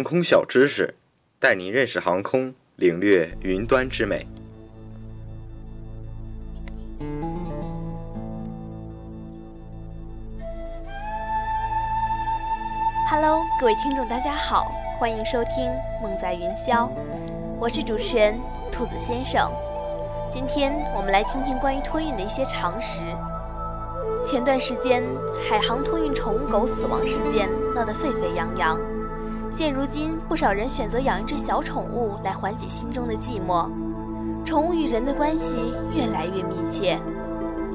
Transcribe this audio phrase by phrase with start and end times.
[0.00, 0.94] 航空小知识，
[1.38, 4.26] 带您认识航空，领略云端之美。
[13.10, 15.68] Hello，各位听众，大家好，欢迎收听
[16.02, 16.88] 《梦在云霄》，
[17.60, 18.40] 我是主持人
[18.72, 19.52] 兔子先生。
[20.32, 23.02] 今天我们来听听关于托运的一些常识。
[24.24, 25.02] 前段时间，
[25.46, 28.80] 海航托运宠物狗死亡事件闹得沸沸扬扬。
[29.56, 33.68] 现如今，不少人选择养一只小宠物来缓解心中的寂寞。
[34.44, 36.98] 宠物与人的关系越来越密切。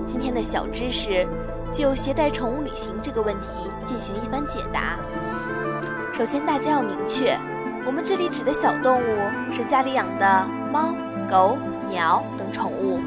[0.03, 1.27] 今天的小知识
[1.71, 4.97] 就携带宠物旅行这个问题进行一番解答。
[6.11, 7.37] 首先，大家要明确，
[7.85, 10.95] 我们这里指的小动物是家里养的猫、
[11.29, 11.57] 狗、
[11.87, 12.99] 鸟等宠物。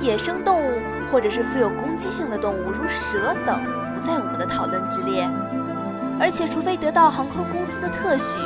[0.00, 0.80] 野生动物
[1.10, 3.58] 或者是富有攻击性的动物，如蛇等，
[3.96, 5.26] 不在我们的讨论之列。
[6.20, 8.38] 而且，除非得到航空公司的特许，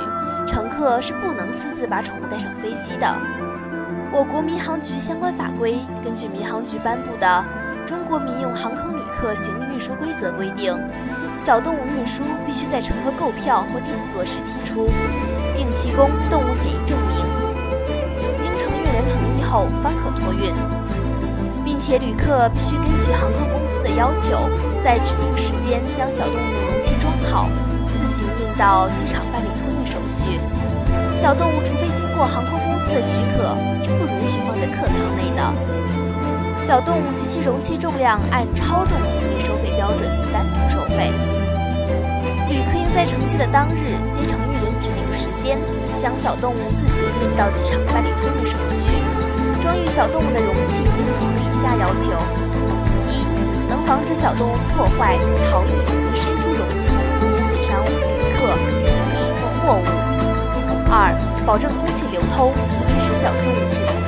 [0.46, 3.06] 乘客是不能私自把宠物带上飞机的。
[4.10, 7.44] 我国民航局相关法规根据民航局颁布的
[7.86, 10.75] 《中国民用航空旅客行李运输规则》规定，
[11.38, 14.88] 小动物运输必须在乘客购票或订座时提出，
[15.55, 17.20] 并提供动物检疫证明，
[18.41, 20.55] 经承运人同意后方可托运。
[21.89, 24.36] 且旅客必须根据航空公司的要求，
[24.84, 27.48] 在指定时间将小动物容器装好，
[27.97, 30.39] 自行运到机场办理托运手续。
[31.16, 35.41] 小动物除非经过航空公司的许可，是不允许放在客舱内的。
[36.66, 41.11] 小动物及其容器重量按超重行李收费标准单独收费。
[42.50, 45.56] 旅客应在乘机的当日，接承运人指定时间，
[45.98, 49.38] 将小动物自行运到机场办理托运手续。
[49.98, 52.14] 小动物的容器应符合以下要求：
[53.10, 53.18] 一、
[53.68, 55.18] 能防止小动物破坏、
[55.50, 57.91] 逃逸和伸出容器，免损伤旅
[58.38, 58.46] 客、
[58.78, 59.91] 行李或货物；
[60.88, 61.10] 二、
[61.44, 64.06] 保证空气流通，不致使小动物窒息；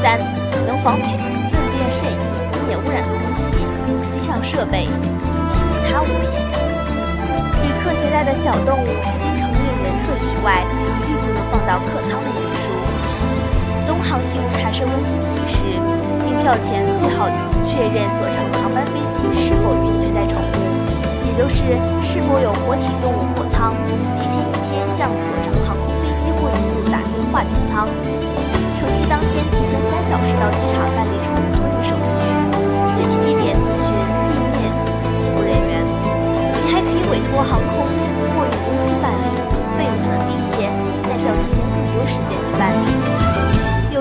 [0.00, 0.18] 三、
[0.64, 1.12] 能防免
[1.52, 3.60] 粪便渗溢，以免污染空气、
[4.16, 6.32] 机上设备以及其他物品。
[7.60, 12.43] 旅客携带的小动物，除经成年人特许外，一律不能放到客舱内
[14.34, 14.40] 运输。
[14.40, 15.62] 东航机务查收温馨提示：
[16.26, 17.28] 订票前最好
[17.68, 20.54] 确认所乘航班飞机是否允许带宠物，
[21.26, 21.64] 也就是
[22.02, 23.74] 是否有活体动物货舱。
[24.18, 27.86] 提前一天向所乘航空飞机货运部打电话订舱。
[28.78, 31.34] 乘机当天提前三小时到机场办理宠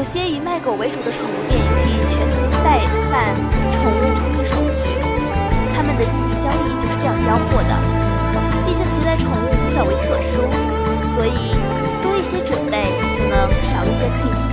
[0.04, 3.34] 有些以卖狗为主的宠物店也可以全程代办
[3.72, 4.90] 宠物托运手续，
[5.74, 7.74] 他们的异地交易就是这样交货的。
[8.68, 10.42] 毕竟携带宠物较为特殊，
[11.16, 11.56] 所以
[12.02, 12.84] 多一些准备
[13.16, 14.53] 就能少一些可以